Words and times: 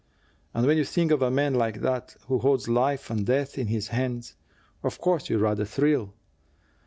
And 0.55 0.65
when 0.65 0.77
you 0.79 0.83
think 0.83 1.11
of 1.11 1.21
a 1.21 1.29
man 1.29 1.53
like 1.53 1.81
that, 1.81 2.15
who 2.25 2.39
holds 2.39 2.67
life 2.67 3.11
and 3.11 3.23
death 3.23 3.55
in 3.59 3.67
his 3.67 3.89
hands, 3.89 4.33
of 4.81 4.99
course 4.99 5.29
you 5.29 5.37
rather 5.37 5.63
thrill. 5.63 6.15